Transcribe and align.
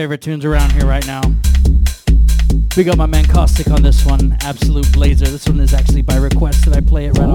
favorite 0.00 0.22
tunes 0.22 0.46
around 0.46 0.72
here 0.72 0.86
right 0.86 1.06
now. 1.06 1.20
We 2.74 2.84
got 2.84 2.96
my 2.96 3.04
man 3.04 3.26
Caustic 3.26 3.70
on 3.70 3.82
this 3.82 4.02
one, 4.06 4.34
Absolute 4.40 4.90
Blazer. 4.94 5.26
This 5.26 5.46
one 5.46 5.60
is 5.60 5.74
actually 5.74 6.00
by 6.00 6.16
request 6.16 6.64
that 6.64 6.74
I 6.74 6.80
play 6.80 7.04
it 7.04 7.18
right 7.18 7.28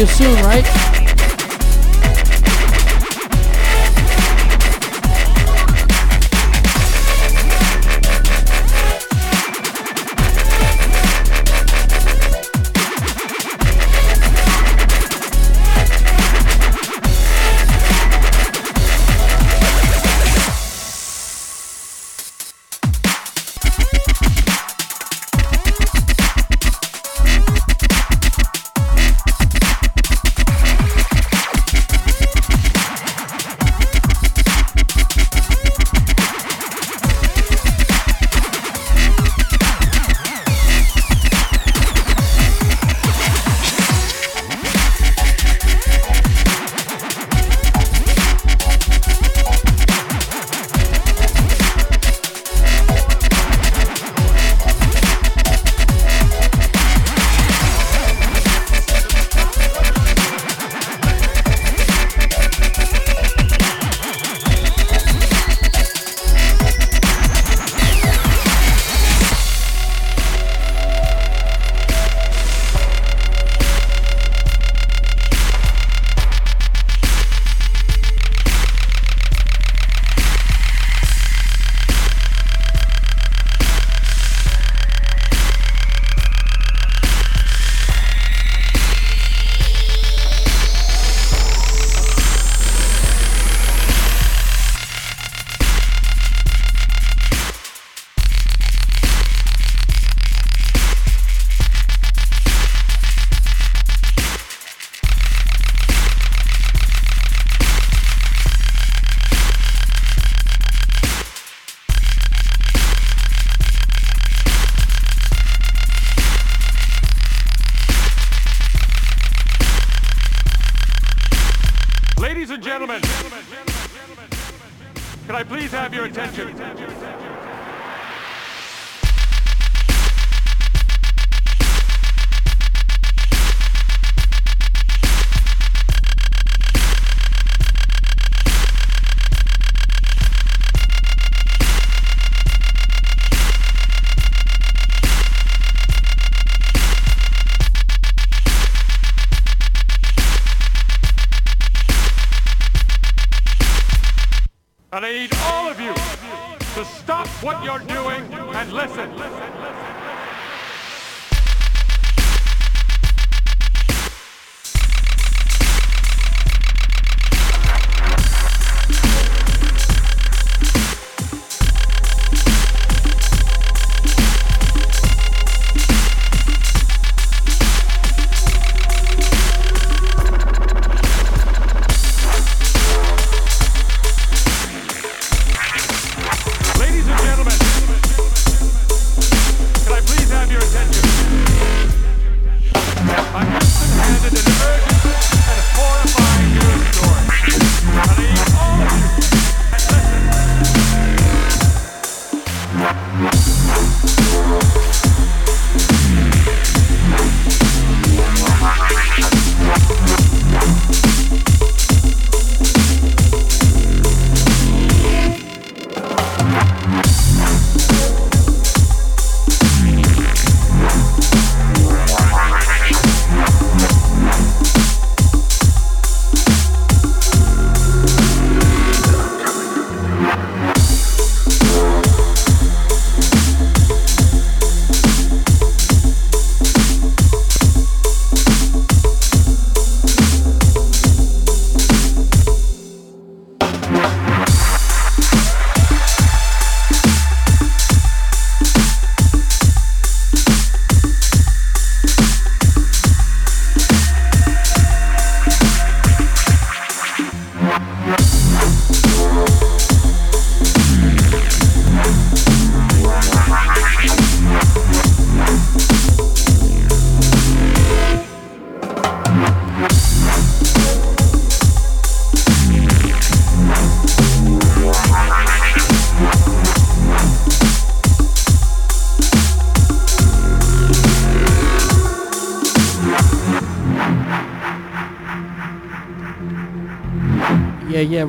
you 0.00 0.06
soon, 0.06 0.39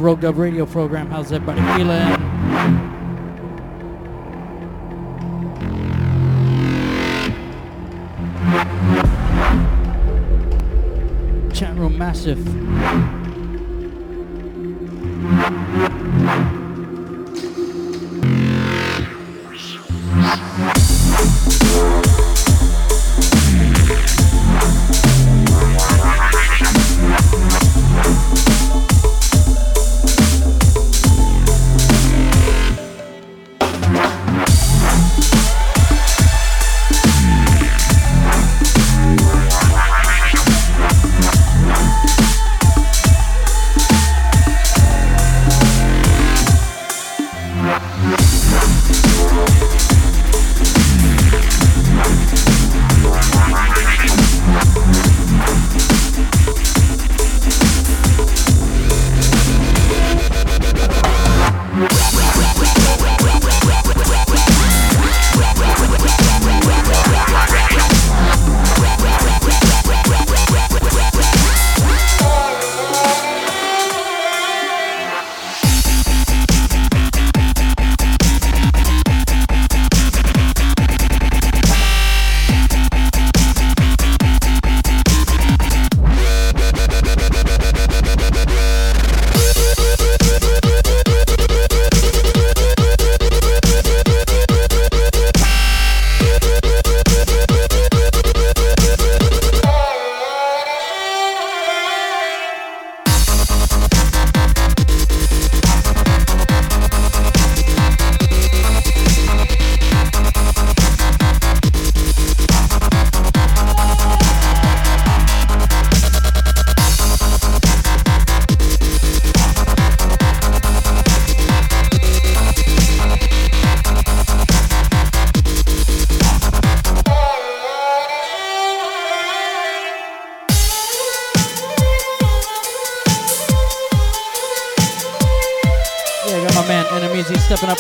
Rogue 0.02 0.22
Dub 0.22 0.38
Radio 0.38 0.66
program. 0.66 1.12
How's 1.12 1.32
everybody 1.32 1.62
feeling? 1.78 2.32
Massive. 12.02 12.71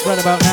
Right 0.05 0.19
about 0.19 0.41
now. 0.43 0.50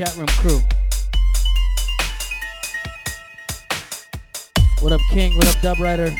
chat 0.00 0.16
room 0.16 0.26
crew. 0.28 0.60
What 4.80 4.92
up, 4.92 5.00
King? 5.10 5.36
What 5.36 5.46
up, 5.46 5.60
Dub 5.60 5.78
Rider? 5.78 6.16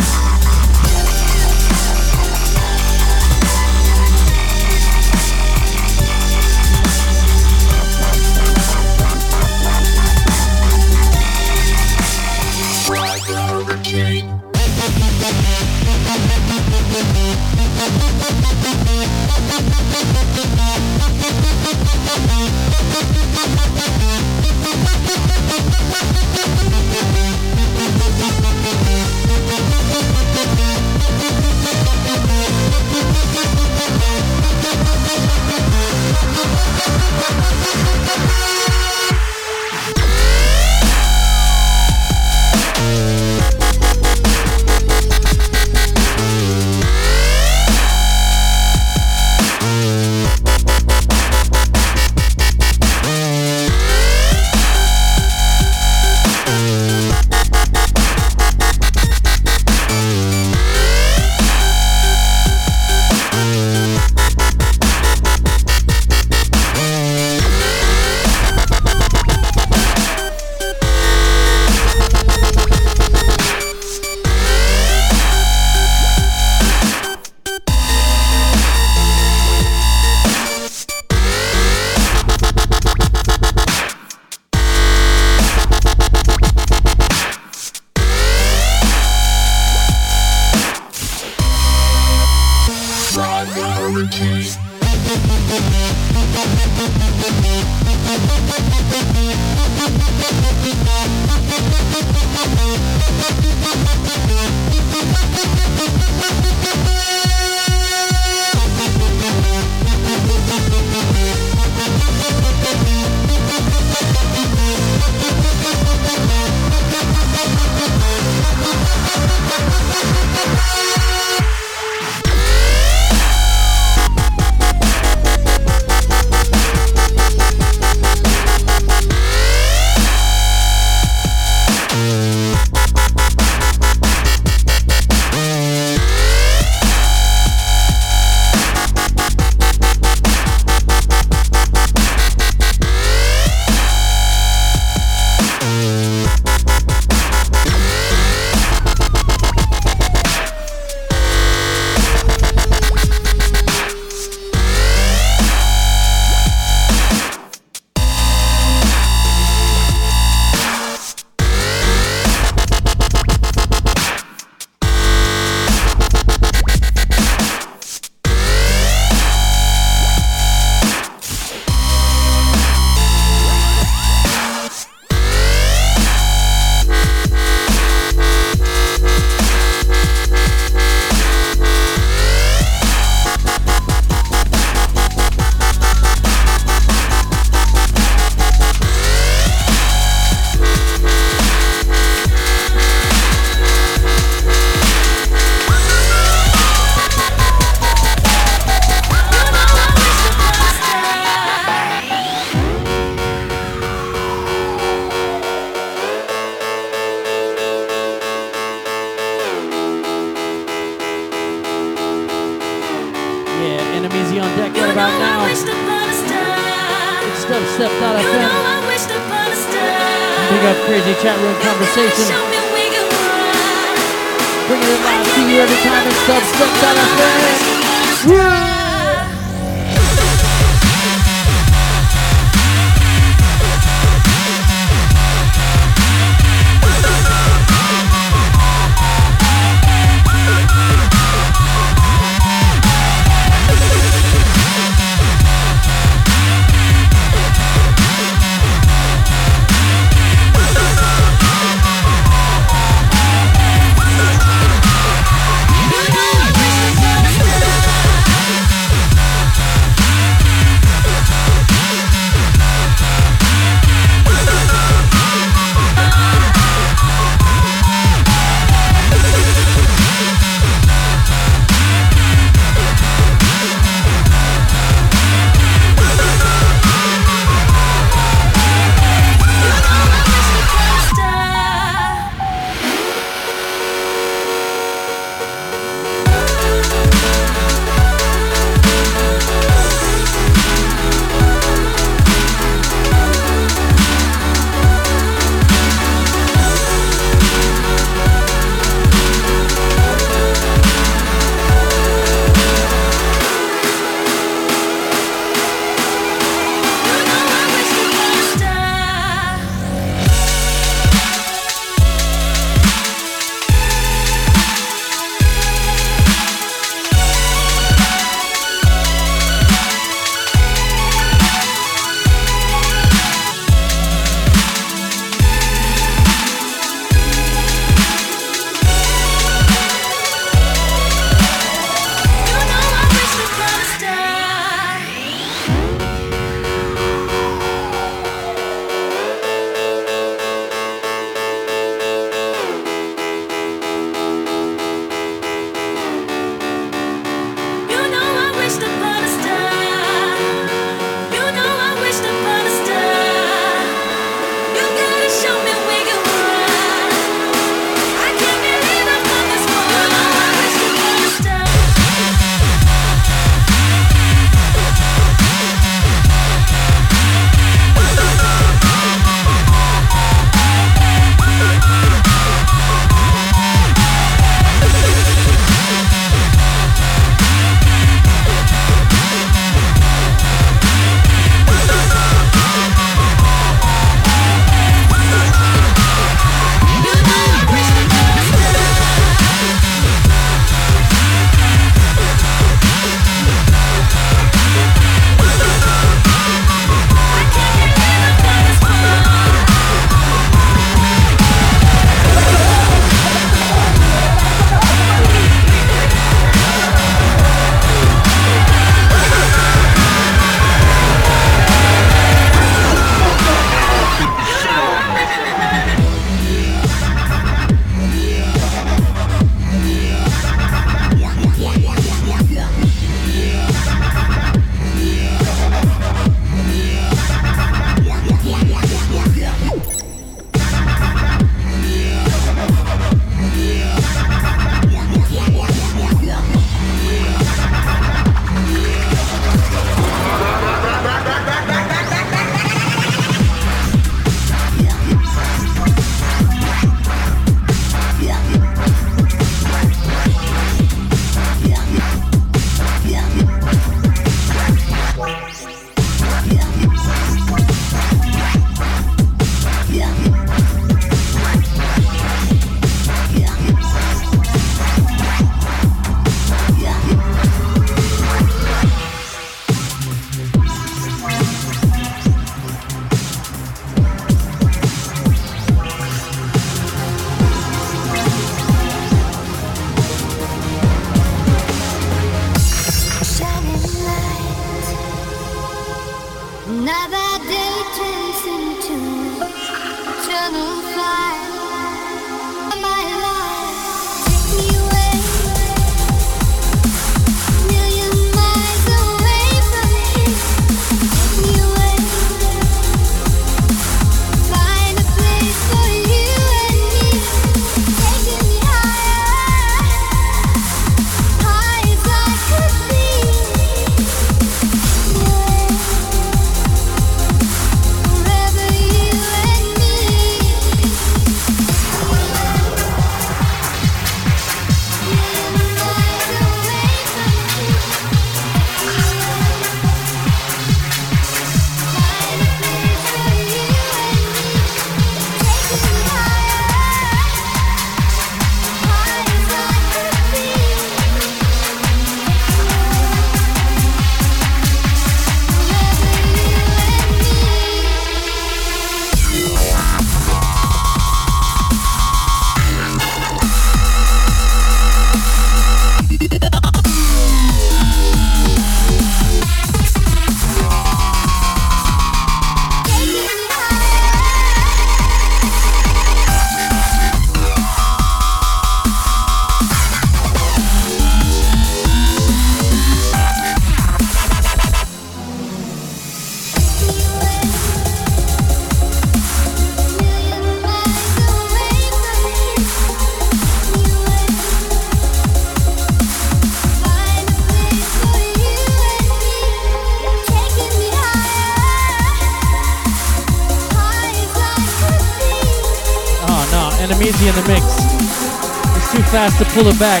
Fast 599.18 599.38
to 599.38 599.44
pull 599.46 599.66
it 599.66 599.76
back. 599.80 600.00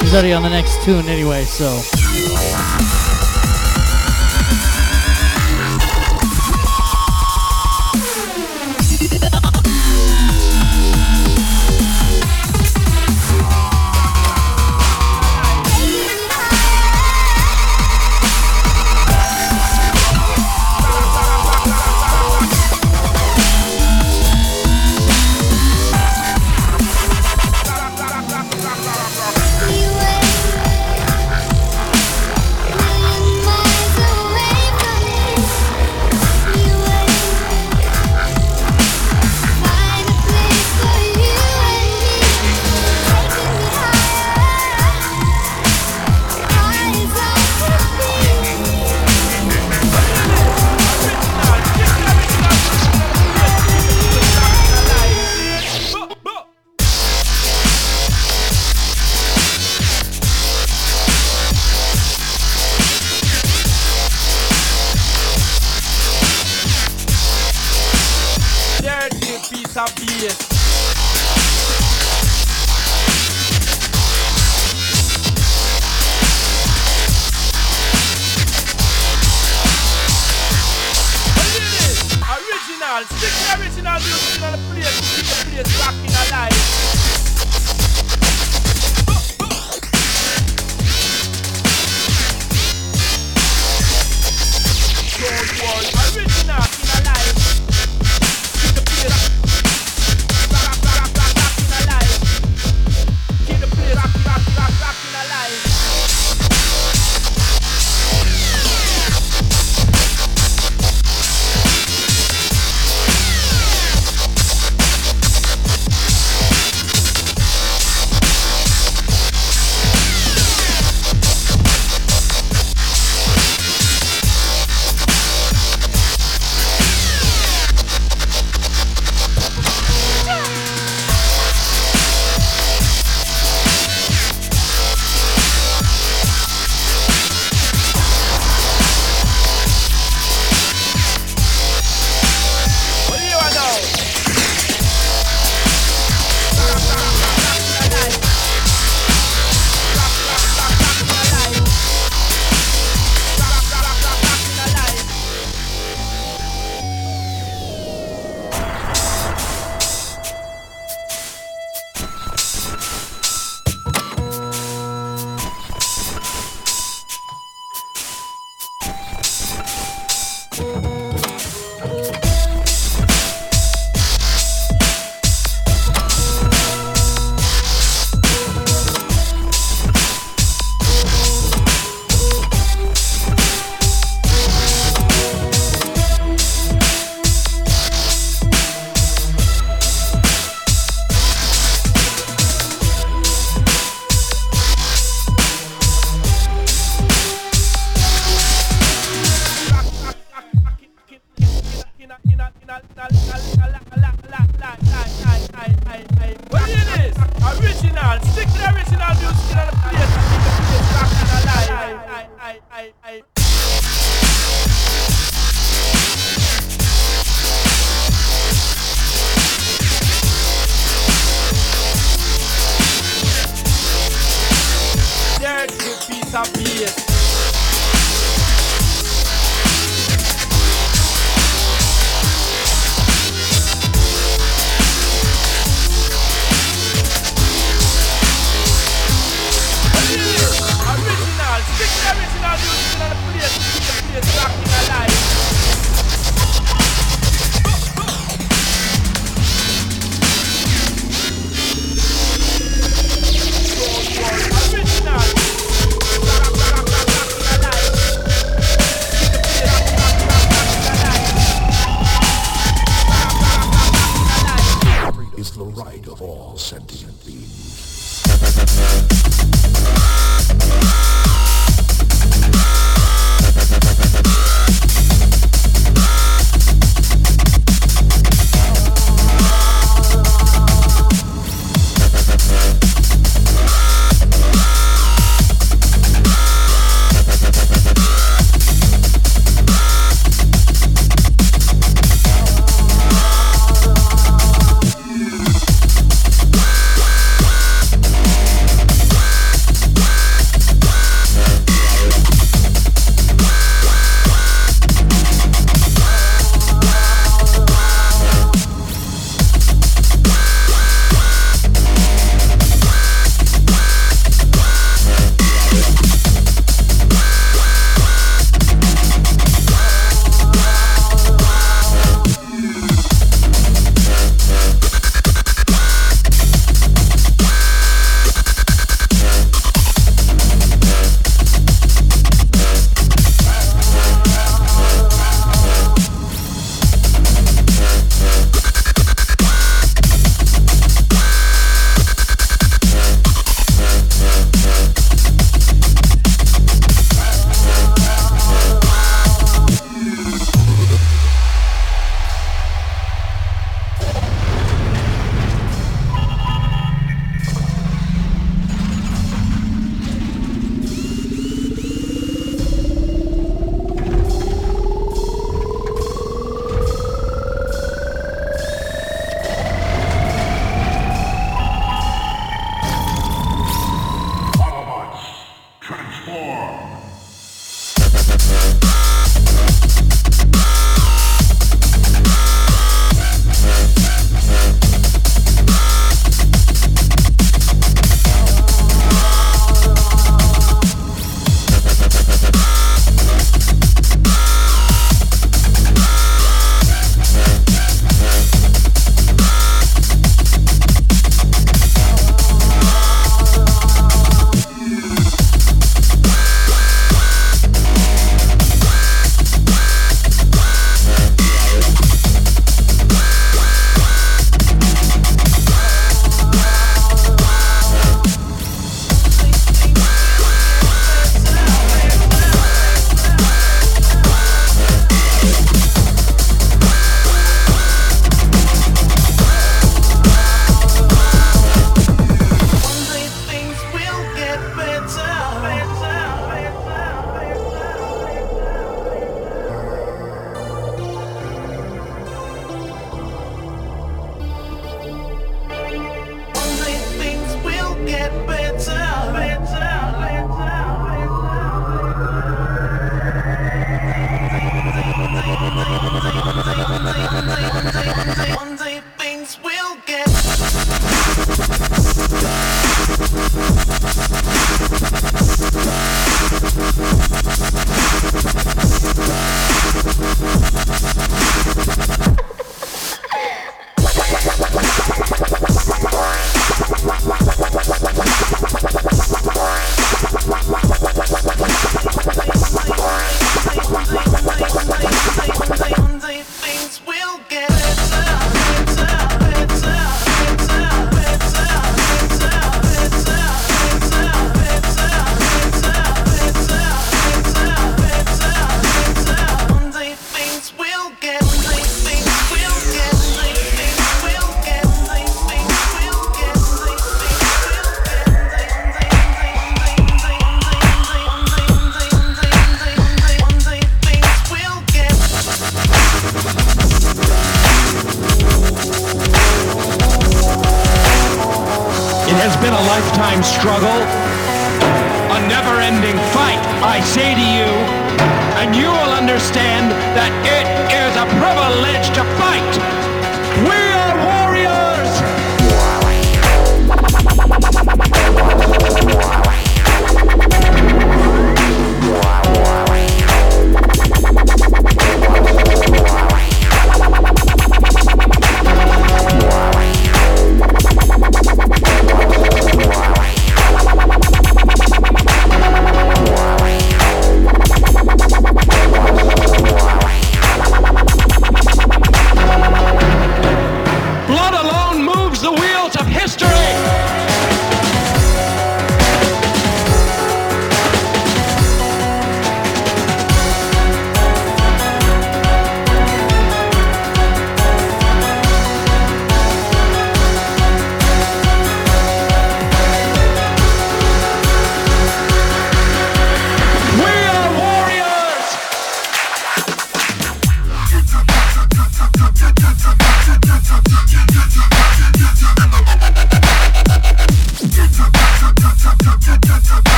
He's 0.00 0.14
already 0.14 0.32
on 0.32 0.42
the 0.42 0.48
next 0.48 0.82
tune 0.82 1.06
anyway, 1.08 1.44
so. 1.44 2.81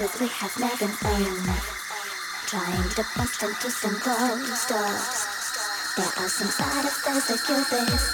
Places 0.00 0.20
we 0.20 0.28
have 0.28 0.58
never 0.58 0.86
been. 0.86 1.44
Trying 2.46 2.88
to 2.90 3.04
bust 3.16 3.42
into 3.42 3.70
some 3.70 3.94
closed 4.00 4.68
doors. 4.68 5.26
There 5.96 6.06
are 6.16 6.28
some 6.28 6.48
side 6.48 6.84
effects 6.84 7.28
that 7.28 7.40
Cupid's 7.44 7.70
arches. 7.70 8.09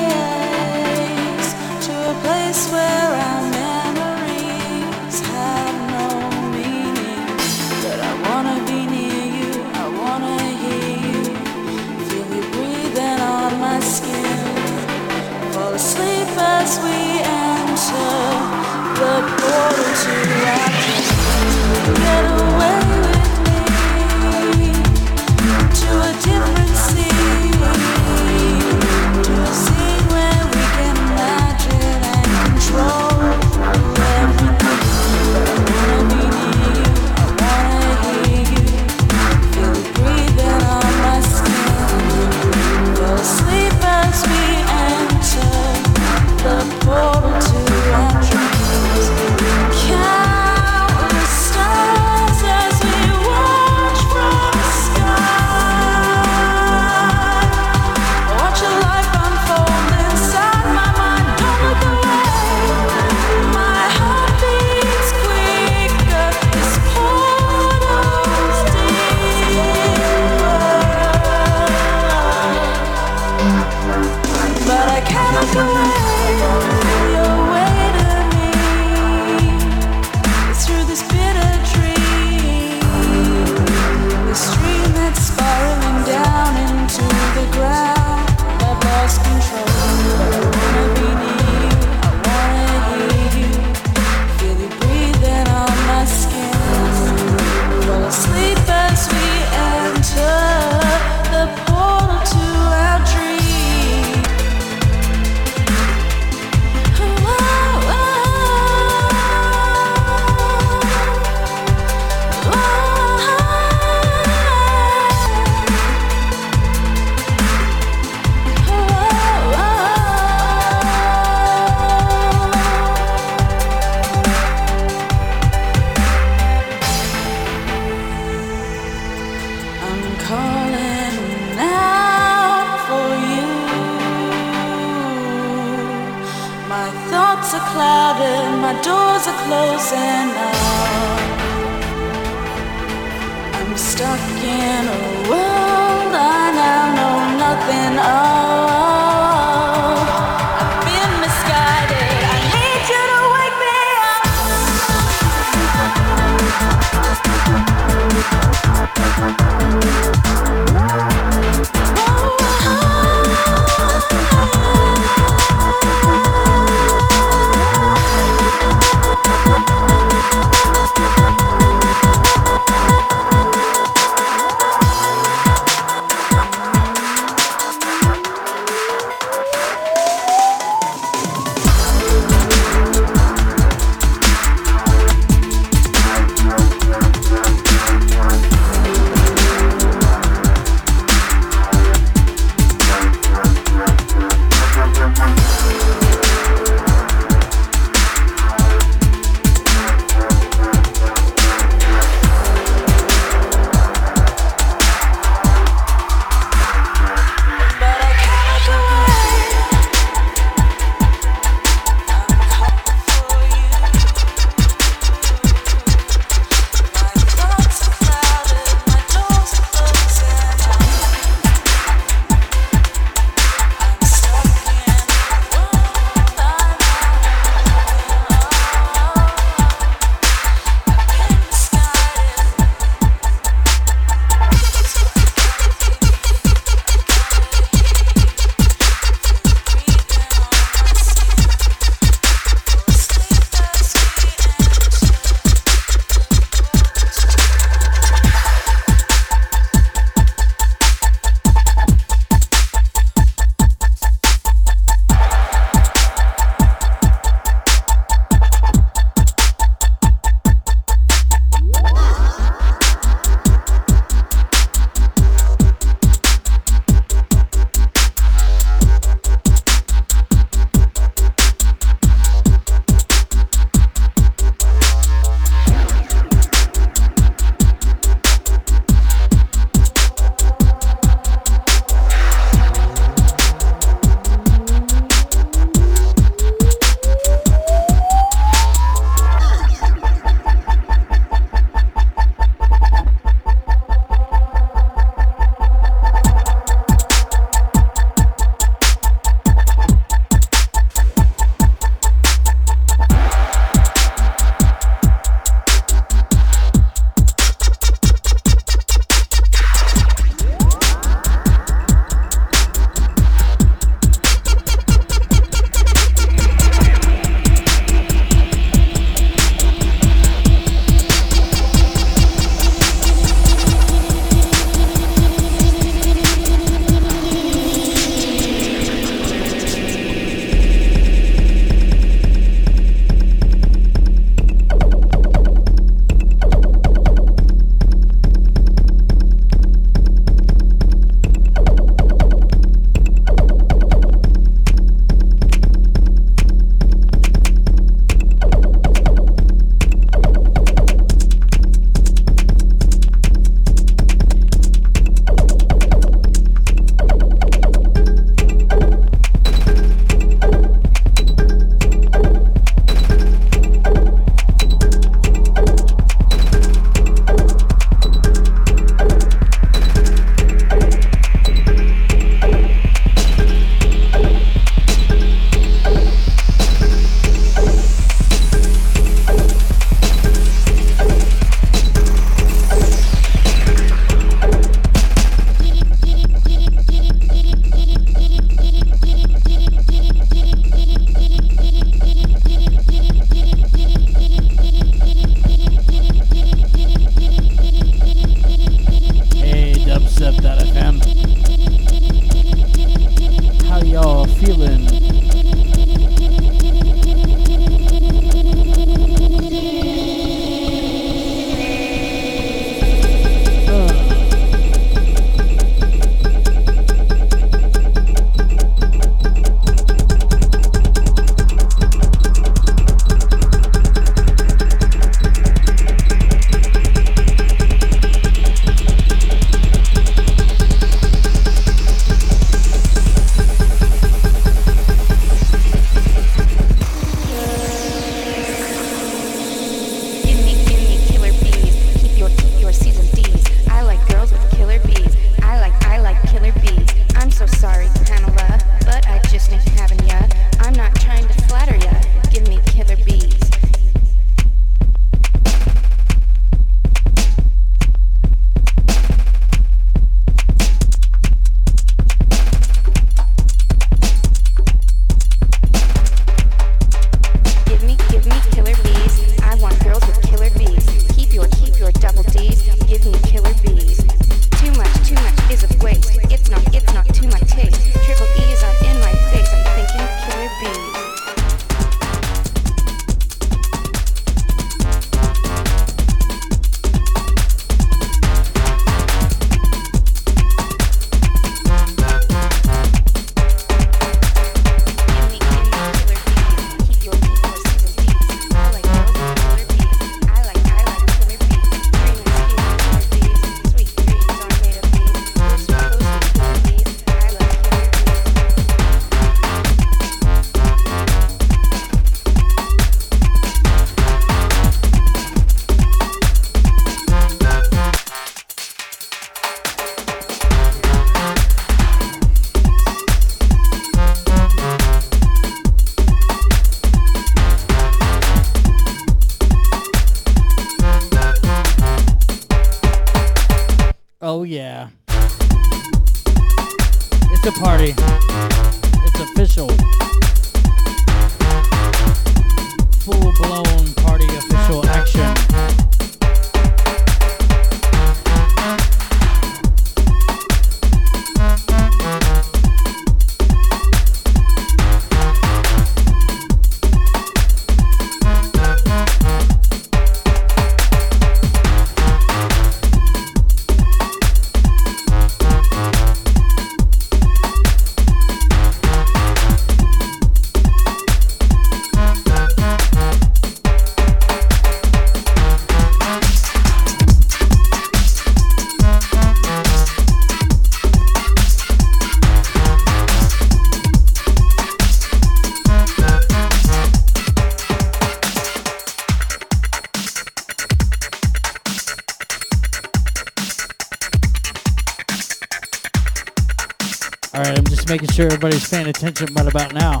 Sure 598.18 598.26
everybody's 598.26 598.68
paying 598.68 598.88
attention 598.88 599.32
right 599.32 599.46
about 599.46 599.72
now. 599.74 600.00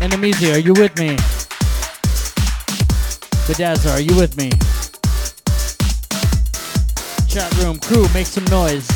Enemies, 0.00 0.42
are 0.42 0.58
you 0.58 0.72
with 0.72 0.98
me? 0.98 1.14
Bedazzler, 3.44 3.92
are 3.92 4.00
you 4.00 4.16
with 4.16 4.38
me? 4.38 4.48
Chat 7.28 7.52
room 7.62 7.78
crew, 7.78 8.08
make 8.14 8.26
some 8.26 8.46
noise. 8.46 8.88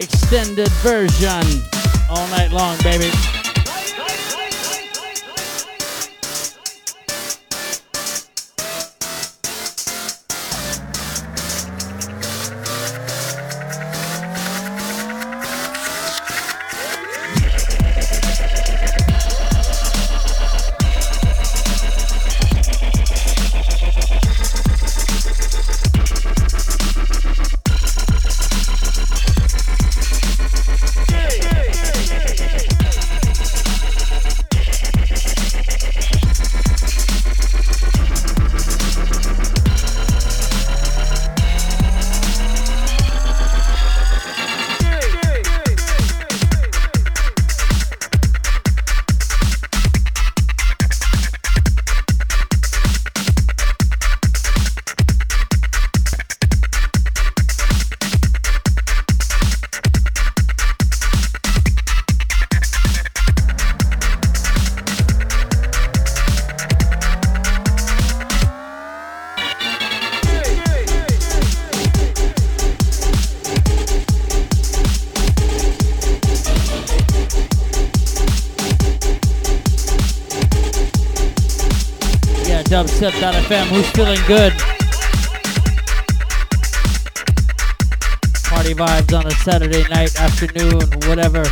Extended 0.00 0.68
version 0.82 1.62
all 2.10 2.28
night 2.28 2.52
long, 2.52 2.76
baby. 2.82 3.10
Who's 83.72 83.90
feeling 83.92 84.20
good? 84.26 84.52
Party 88.44 88.74
vibes 88.74 89.18
on 89.18 89.26
a 89.26 89.30
Saturday 89.30 89.88
night, 89.88 90.14
afternoon, 90.20 90.82
whatever. 91.08 91.42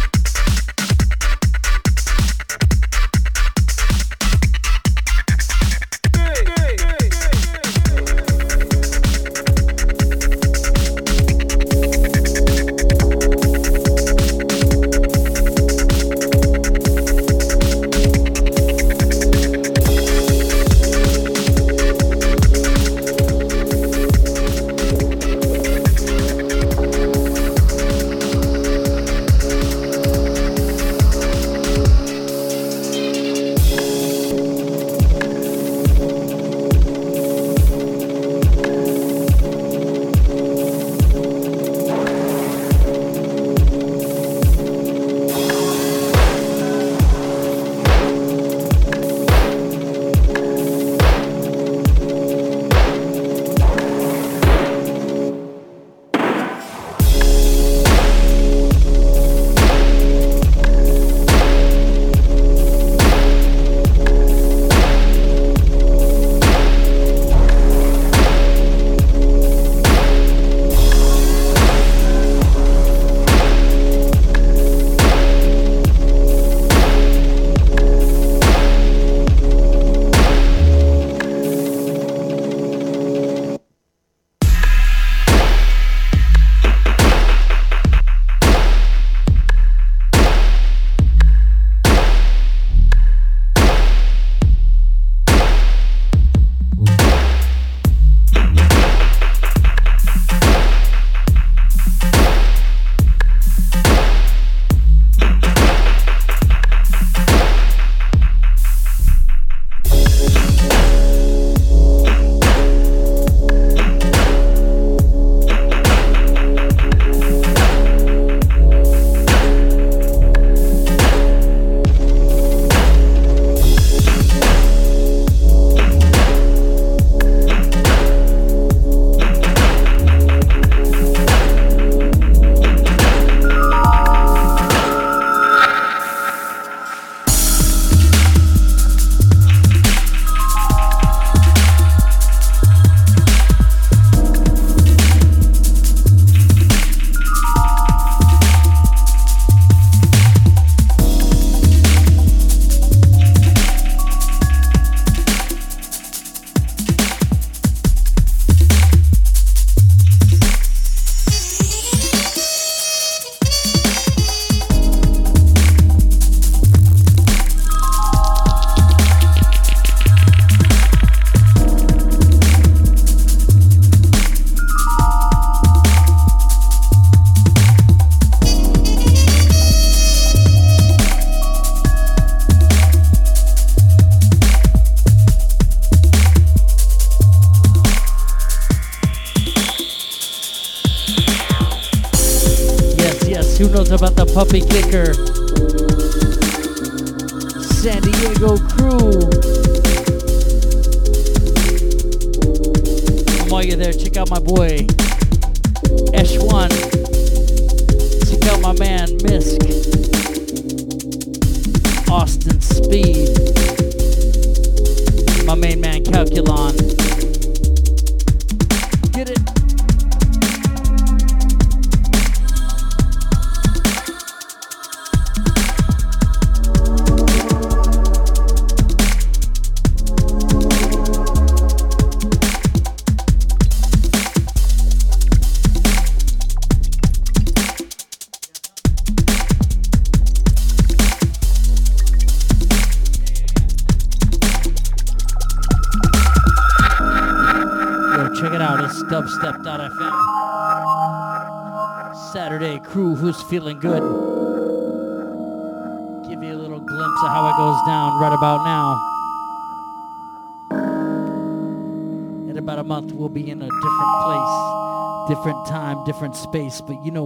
Space, 266.51 266.81
but 266.81 267.05
you 267.05 267.13
know 267.13 267.23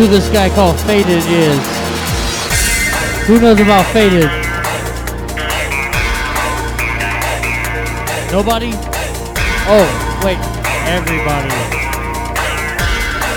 who 0.00 0.06
this 0.06 0.30
guy 0.30 0.48
called 0.48 0.80
Faded 0.80 1.22
is? 1.28 1.60
Who 3.26 3.38
knows 3.38 3.60
about 3.60 3.84
Faded? 3.92 4.30
Nobody? 8.32 8.70
Oh, 9.68 9.84
wait. 10.24 10.38
Everybody. 10.88 11.50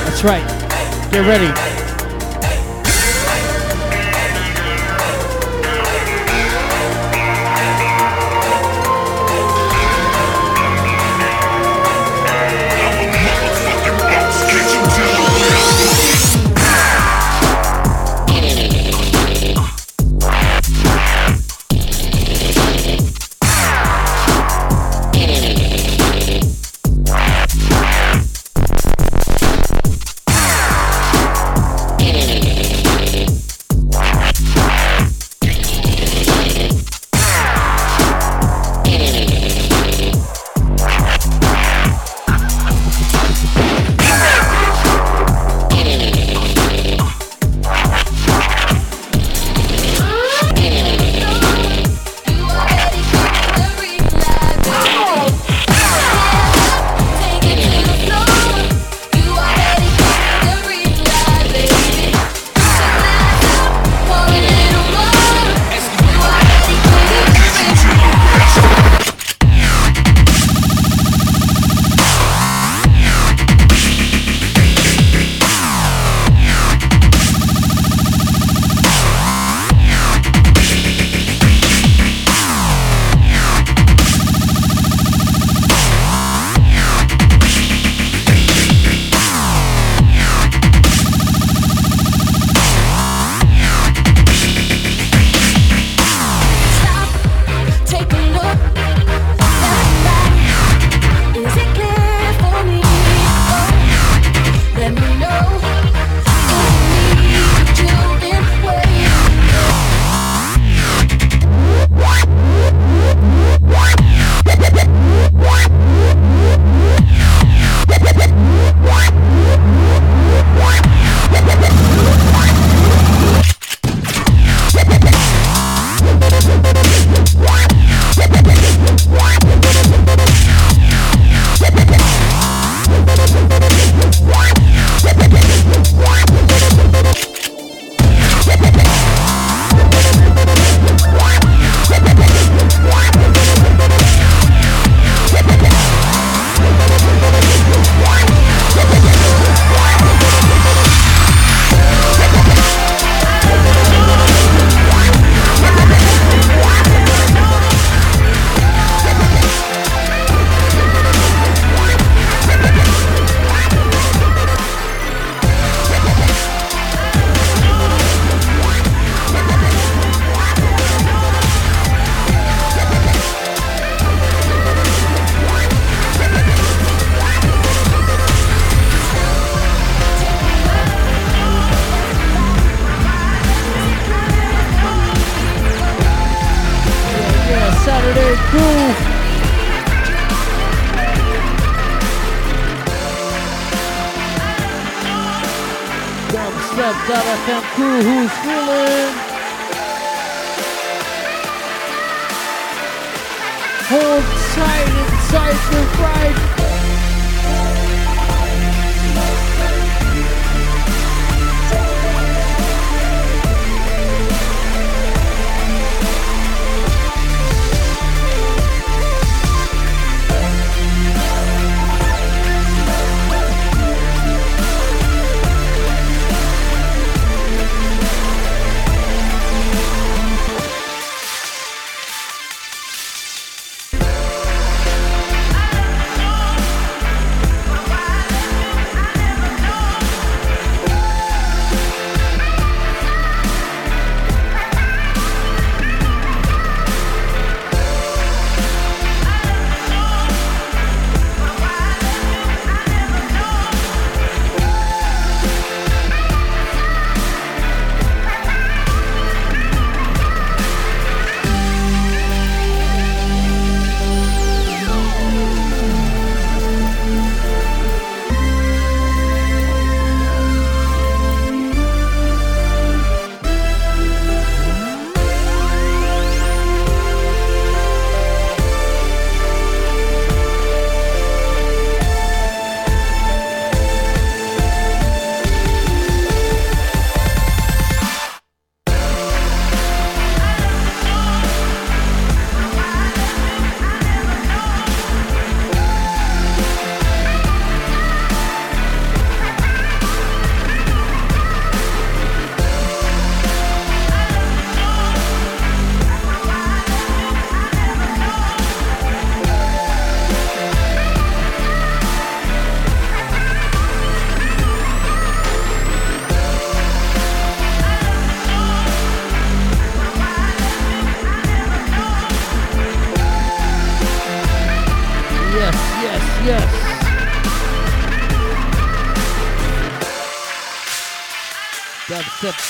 That's 0.06 0.24
right. 0.24 0.48
Get 1.12 1.28
ready. 1.28 1.73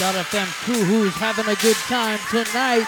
Dubstep.fm 0.03 0.47
crew 0.65 0.83
who's 0.83 1.13
having 1.13 1.45
a 1.45 1.55
good 1.55 1.77
time 1.87 2.19
tonight. 2.29 2.83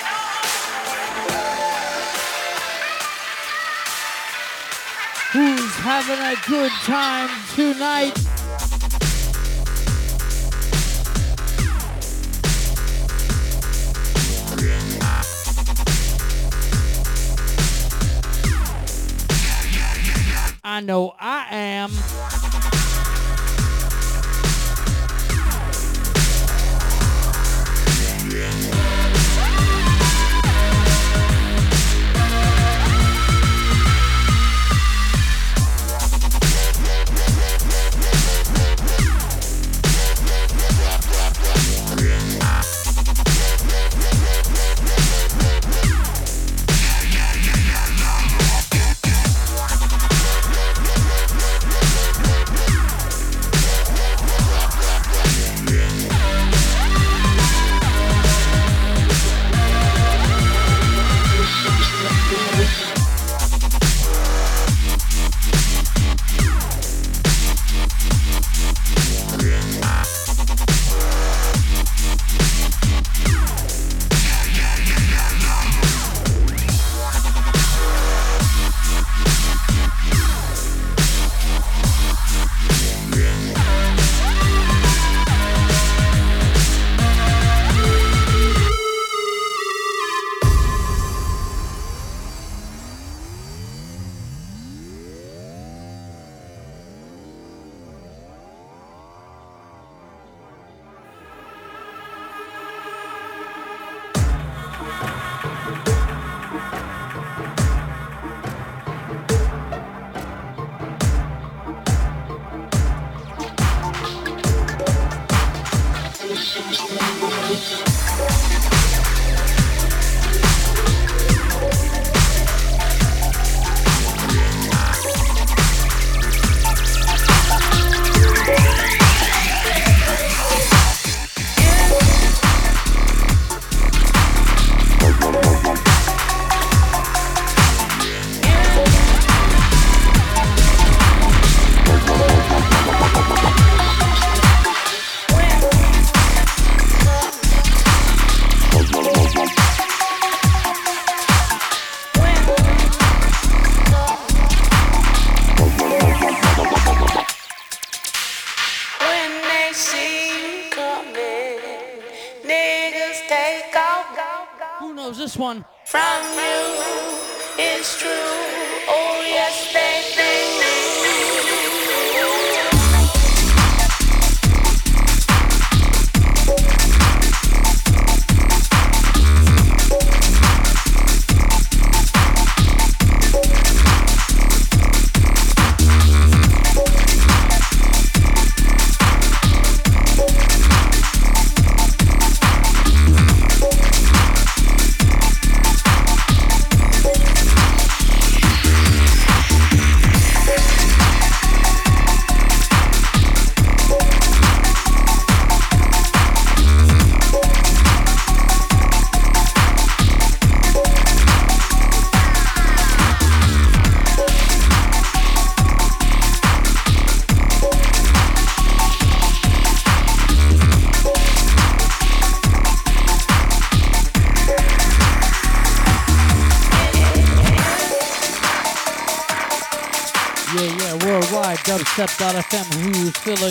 Who's 5.32 5.76
having 5.78 6.20
a 6.20 6.36
good 6.46 6.72
time 6.84 7.30
tonight? 7.56 8.20
I 20.66 20.82
know 20.82 21.14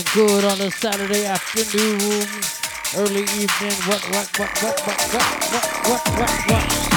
feeling 0.02 0.28
good 0.28 0.44
on 0.44 0.60
a 0.60 0.70
Saturday 0.70 1.26
afternoon, 1.26 2.26
early 2.96 3.22
evening? 3.22 3.72
What, 3.86 4.02
what, 4.10 4.38
what, 4.38 4.62
what, 4.62 4.80
what, 4.80 5.00
what, 5.12 5.24
what, 5.52 5.88
what, 5.88 6.18
what, 6.18 6.50
what? 6.50 6.93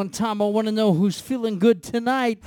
one 0.00 0.08
time. 0.08 0.40
I 0.40 0.46
want 0.46 0.66
to 0.66 0.72
know 0.72 0.94
who's 0.94 1.20
feeling 1.20 1.58
good 1.58 1.82
tonight. 1.82 2.38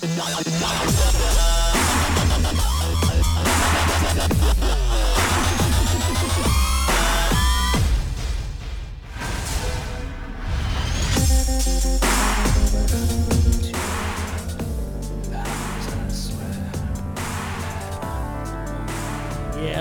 Yeah, 0.00 0.10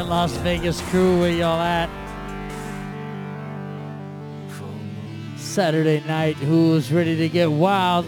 Las 0.01 0.31
Vegas 0.37 0.81
crew, 0.89 1.19
where 1.19 1.31
y'all 1.31 1.61
at? 1.61 1.89
Saturday 5.37 6.01
night, 6.07 6.37
who's 6.37 6.91
ready 6.91 7.15
to 7.17 7.29
get 7.29 7.51
wild? 7.51 8.07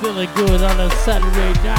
feeling 0.00 0.28
good 0.34 0.62
on 0.62 0.80
a 0.80 0.90
Saturday 0.96 1.52
night? 1.62 1.75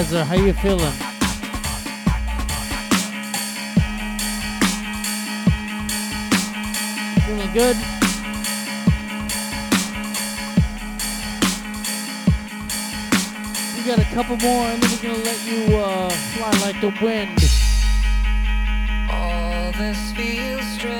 How 0.00 0.34
you 0.34 0.54
feeling? 0.54 0.92
Feeling 7.26 7.52
good? 7.52 7.76
We 13.76 13.84
got 13.84 13.98
a 13.98 14.04
couple 14.14 14.38
more 14.38 14.68
and 14.68 14.82
then 14.82 14.90
we're 14.90 15.02
gonna 15.02 15.22
let 15.22 15.44
you 15.44 15.76
uh, 15.76 16.08
fly 16.08 16.50
like 16.62 16.80
the 16.80 16.94
wind. 17.04 17.38
All 19.12 19.70
this 19.72 20.12
feels 20.12 20.66
strange. 20.78 20.99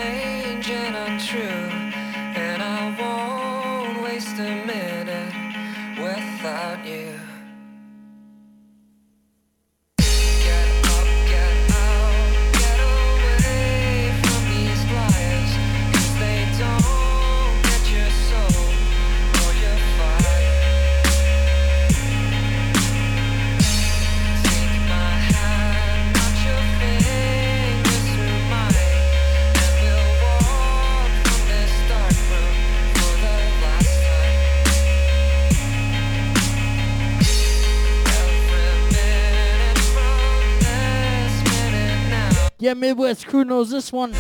Midwest 42.80 43.26
crew 43.26 43.44
knows 43.44 43.68
this 43.68 43.92
one. 43.92 44.14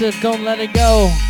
Don't 0.00 0.42
let 0.42 0.58
it 0.58 0.72
go. 0.72 1.23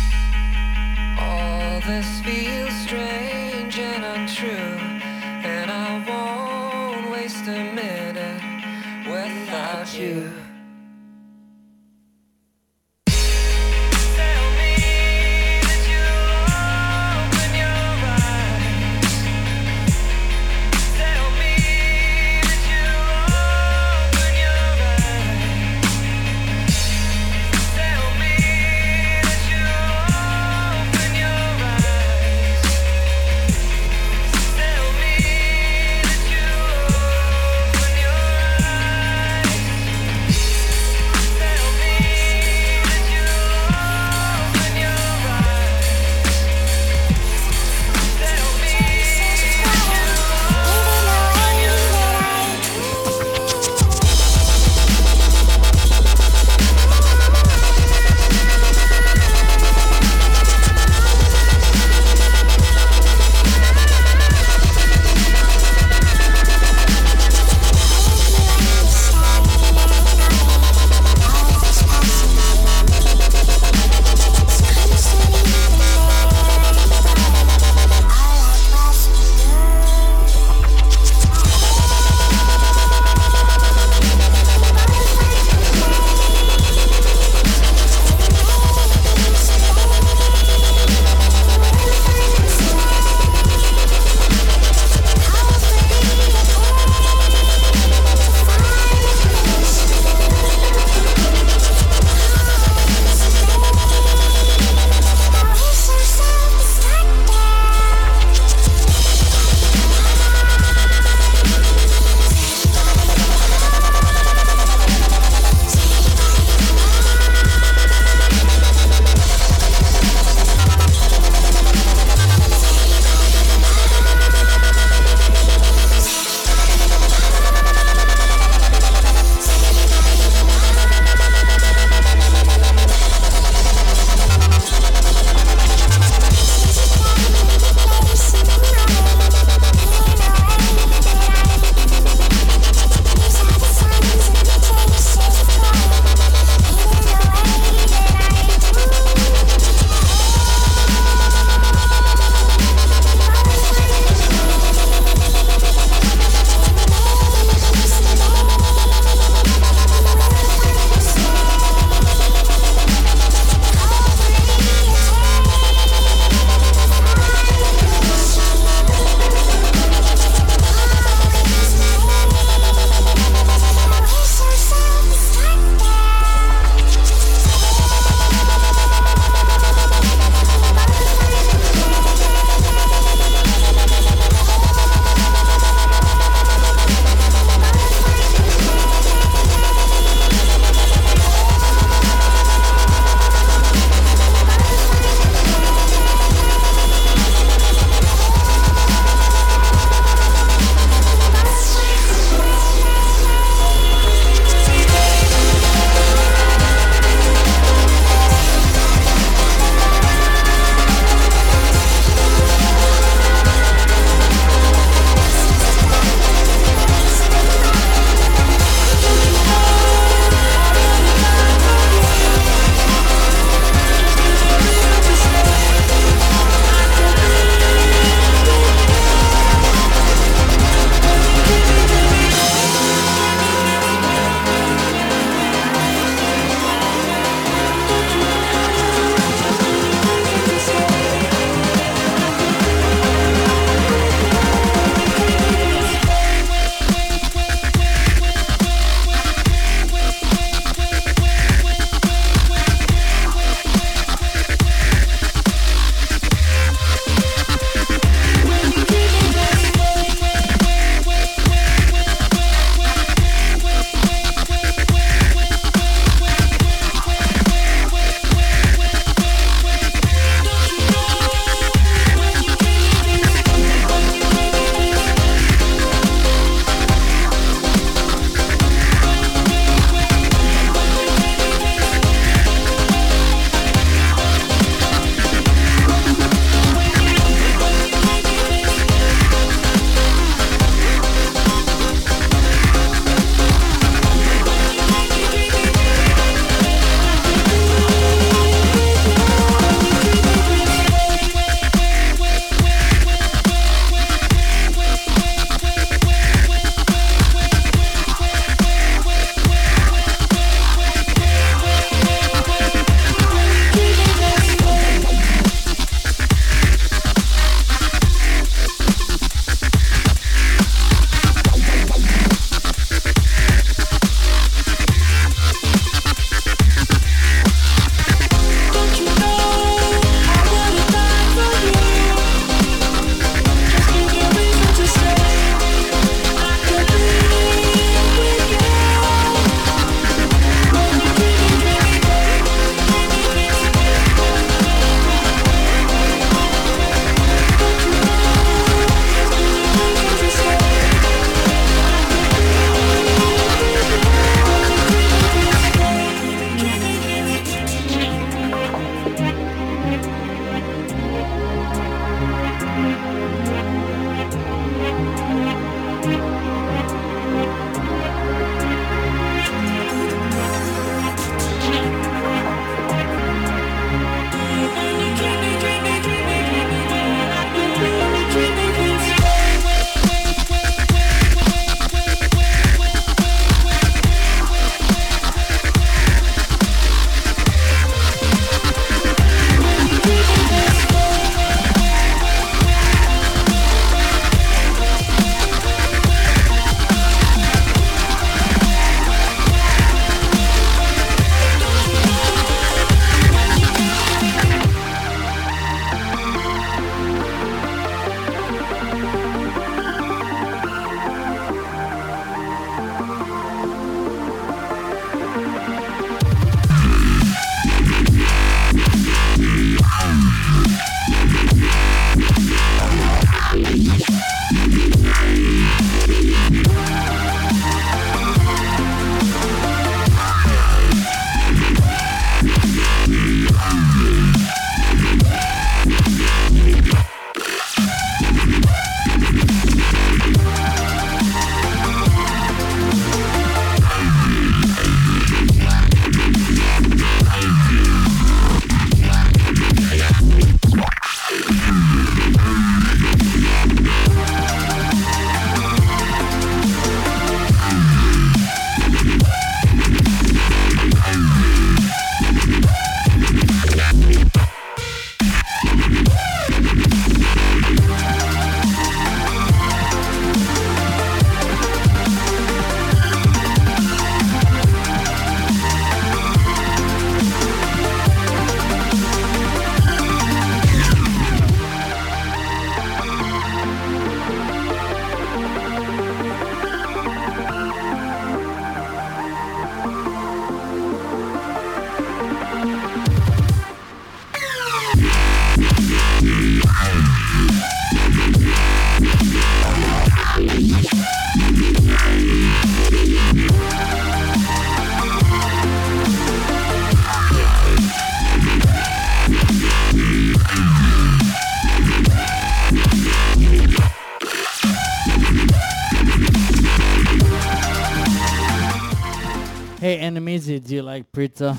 say, 520.59 520.67
do 520.67 520.75
you 520.75 520.81
like 520.81 521.11
pizza? 521.11 521.57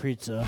Pizza. 0.00 0.46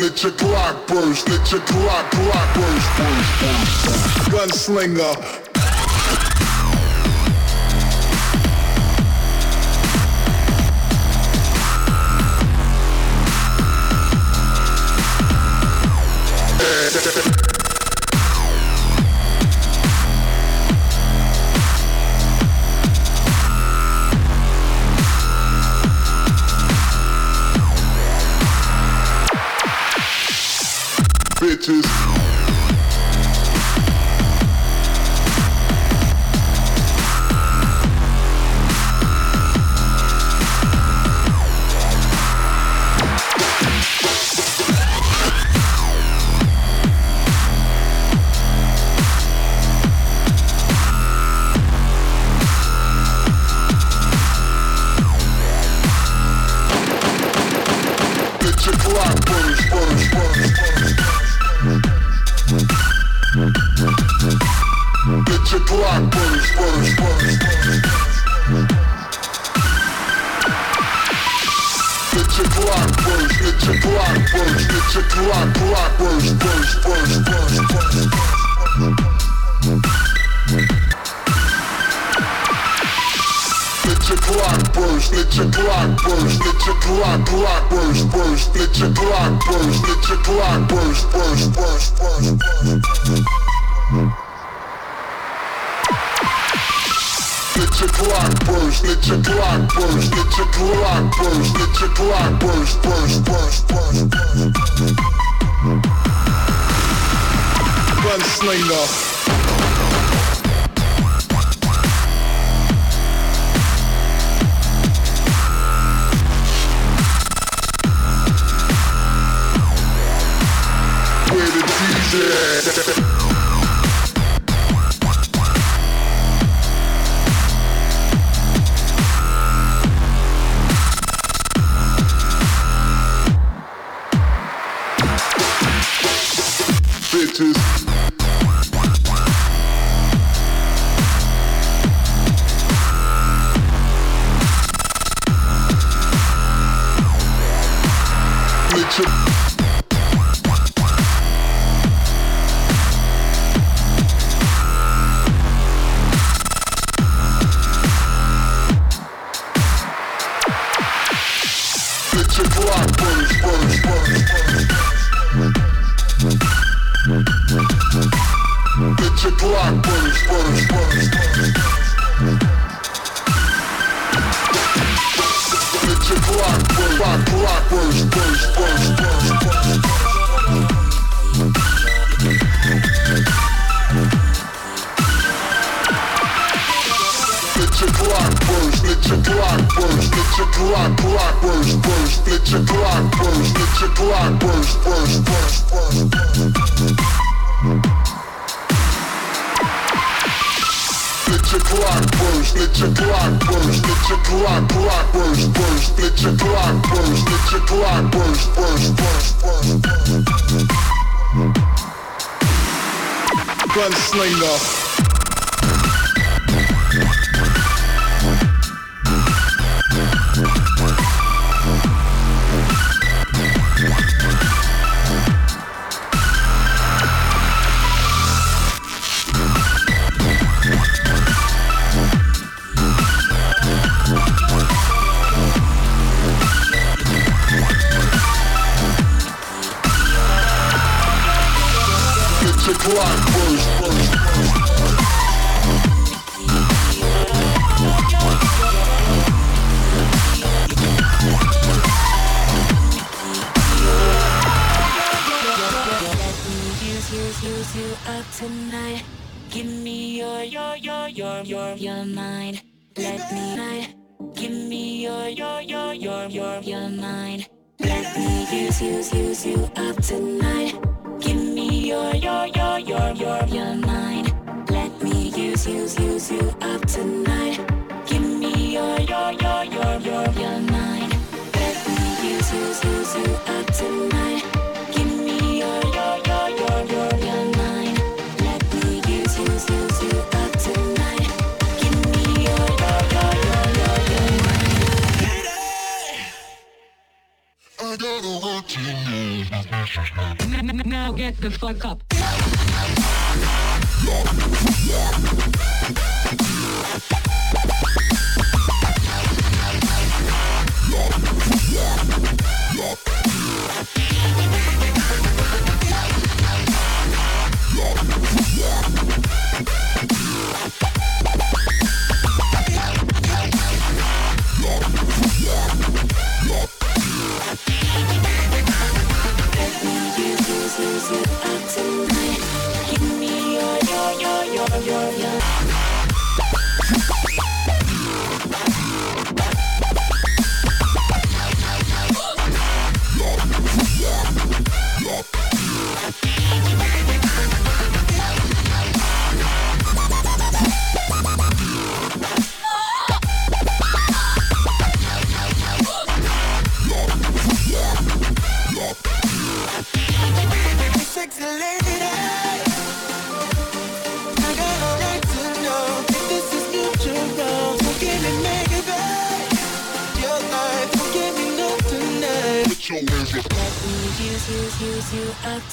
let 0.00 0.22
your 0.22 0.32
clock 0.32 0.86
burst, 0.86 1.28
let 1.28 1.52
your 1.52 1.60
clock 1.60 2.10
clock 2.10 2.54
burst, 2.54 2.88
burst, 2.96 3.40
burst, 3.40 3.84
burst. 3.84 4.30
Gunslinger. 4.30 5.39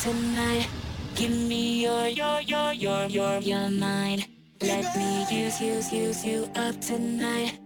tonight. 0.08 0.70
Give 1.16 1.32
me 1.32 1.84
your, 1.84 2.08
your, 2.08 2.40
your, 2.42 2.72
your, 2.72 3.06
your, 3.08 3.40
your 3.40 3.70
mind. 3.70 4.26
Let 4.62 4.96
me 4.96 5.26
use, 5.30 5.60
use, 5.60 5.92
use 5.92 6.26
you 6.26 6.50
up 6.56 6.80
tonight. 6.80 7.57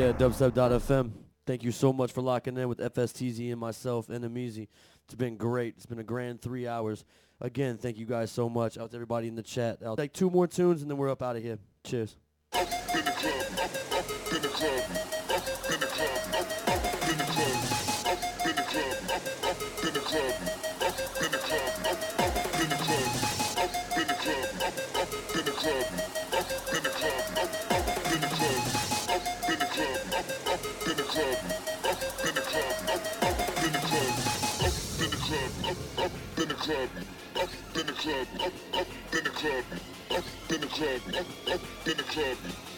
Yeah, 0.00 0.12
dubstep.fm. 0.12 1.10
Thank 1.44 1.62
you 1.62 1.72
so 1.72 1.92
much 1.92 2.10
for 2.10 2.22
locking 2.22 2.56
in 2.56 2.70
with 2.70 2.78
FSTZ 2.78 3.50
and 3.50 3.60
myself 3.60 4.08
and 4.08 4.24
Amizi. 4.24 4.68
It's 5.04 5.14
been 5.14 5.36
great. 5.36 5.74
It's 5.76 5.84
been 5.84 5.98
a 5.98 6.02
grand 6.02 6.40
three 6.40 6.66
hours. 6.66 7.04
Again, 7.38 7.76
thank 7.76 7.98
you 7.98 8.06
guys 8.06 8.30
so 8.30 8.48
much. 8.48 8.78
Out 8.78 8.92
to 8.92 8.96
everybody 8.96 9.28
in 9.28 9.34
the 9.34 9.42
chat. 9.42 9.80
I'll 9.84 9.96
take 9.96 10.14
two 10.14 10.30
more 10.30 10.46
tunes 10.46 10.80
and 10.80 10.90
then 10.90 10.96
we're 10.96 11.10
up 11.10 11.22
out 11.22 11.36
of 11.36 11.42
here. 11.42 11.58
Cheers. 11.84 12.16
Up 12.54 12.66
clubbing. 42.10 42.69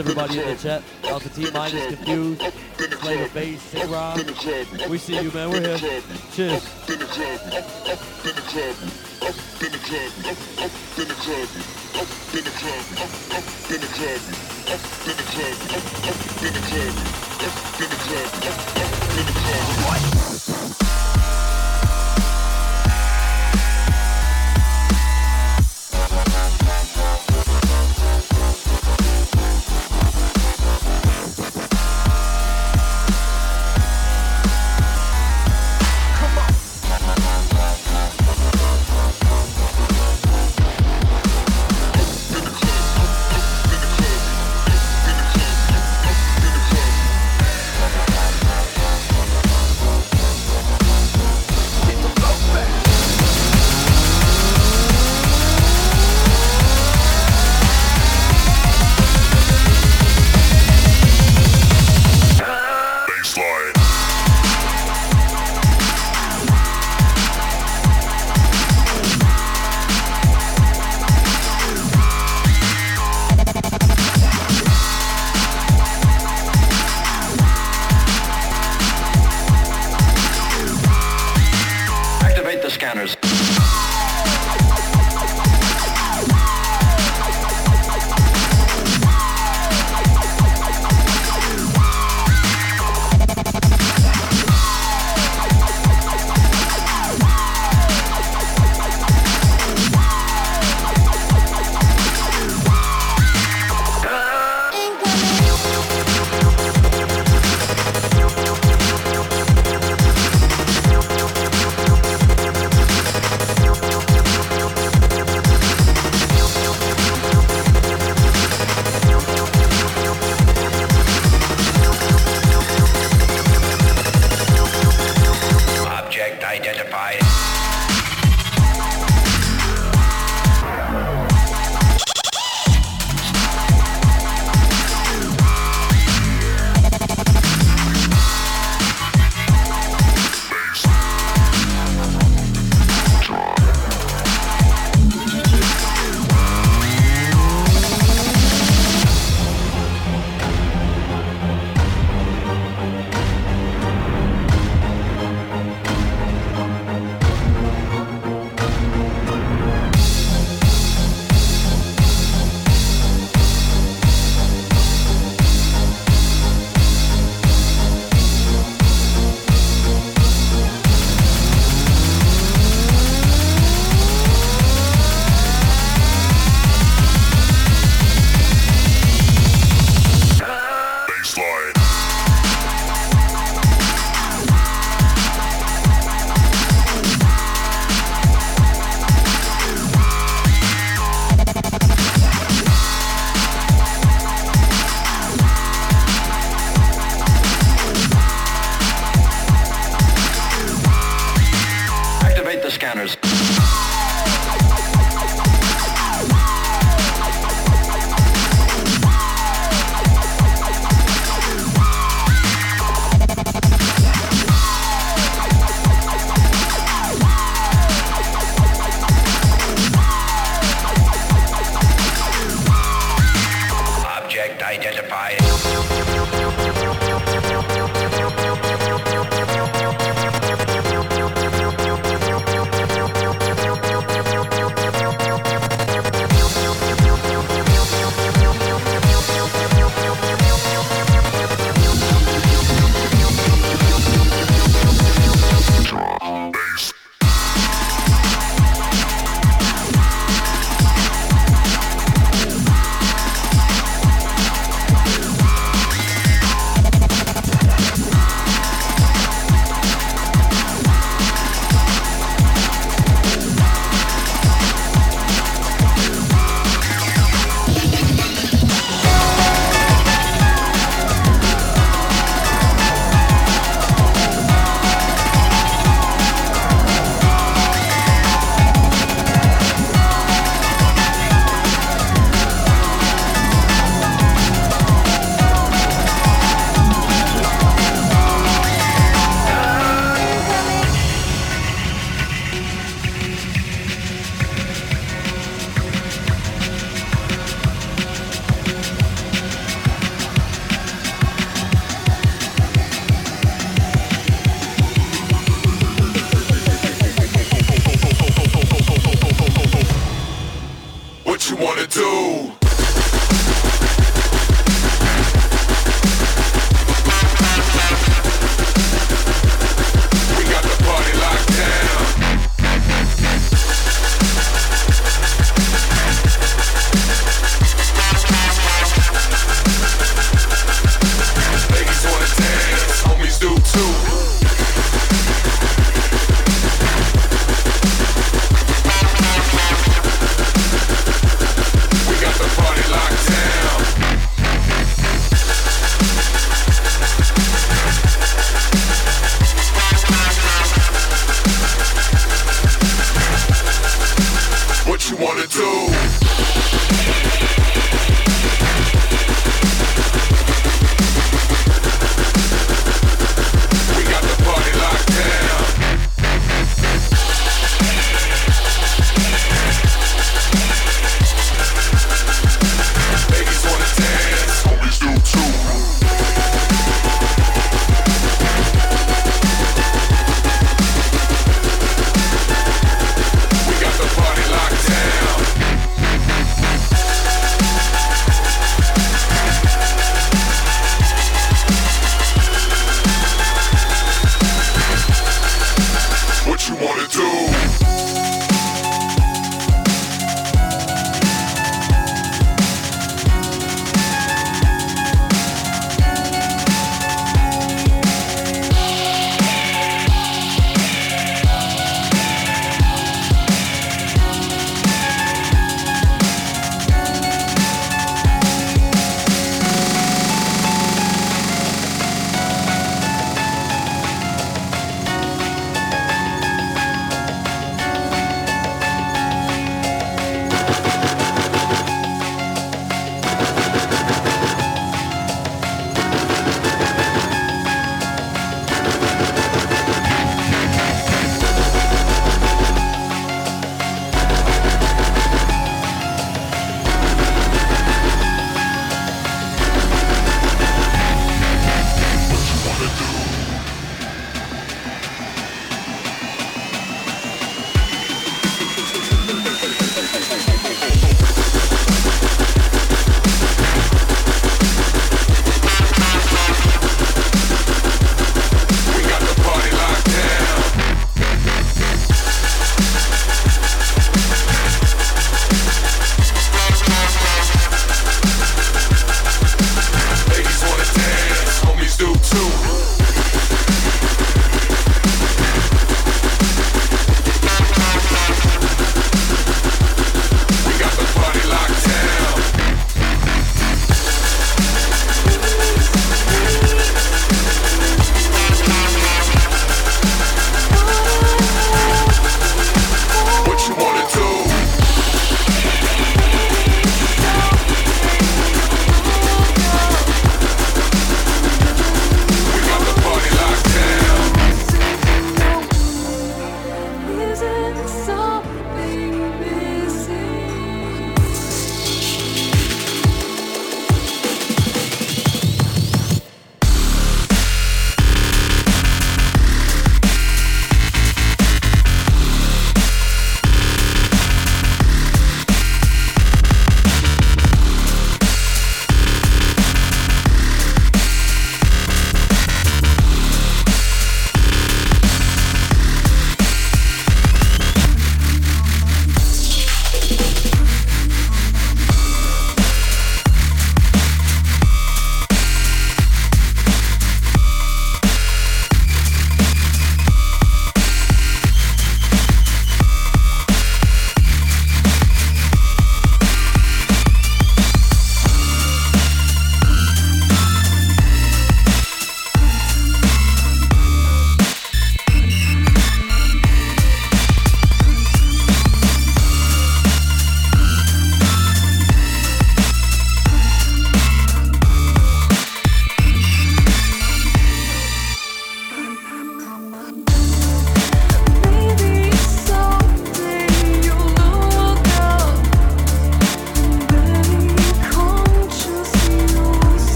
everybody 0.00 0.38
in 0.40 0.48
the 0.48 0.56
chat. 0.56 0.82
Alcateen 1.02 1.52
Mind 1.52 1.74
is 1.74 1.94
confused. 1.94 2.40
Playing 3.00 3.22
the 3.22 3.30
bass. 3.34 3.62
Sick 3.62 3.90
Rob. 3.90 4.18
We 4.88 4.98
see 4.98 5.20
you, 5.20 5.30
man. 5.30 5.50
We're 5.50 5.76
here. 5.76 6.02
Cheers. 6.32 6.64
What? 19.86 20.19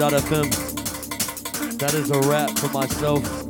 Dubstep.fm. 0.00 1.78
That 1.78 1.92
is 1.92 2.10
a 2.10 2.18
wrap 2.20 2.56
for 2.58 2.70
myself 2.70 3.42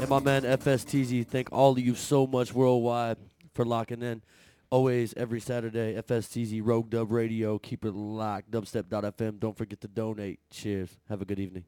and 0.00 0.08
my 0.08 0.18
man 0.18 0.44
FSTZ. 0.44 1.26
Thank 1.26 1.52
all 1.52 1.72
of 1.72 1.78
you 1.78 1.94
so 1.94 2.26
much 2.26 2.54
worldwide 2.54 3.18
for 3.52 3.66
locking 3.66 4.00
in. 4.00 4.22
Always 4.70 5.12
every 5.18 5.40
Saturday, 5.40 6.00
FSTZ 6.00 6.62
Rogue 6.64 6.88
Dub 6.88 7.12
Radio. 7.12 7.58
Keep 7.58 7.84
it 7.84 7.92
locked. 7.92 8.50
Dubstep.fm. 8.50 9.40
Don't 9.40 9.58
forget 9.58 9.82
to 9.82 9.88
donate. 9.88 10.40
Cheers. 10.50 10.88
Have 11.10 11.20
a 11.20 11.26
good 11.26 11.38
evening. 11.38 11.64